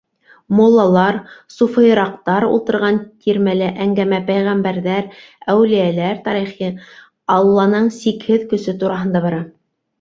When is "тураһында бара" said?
8.85-9.47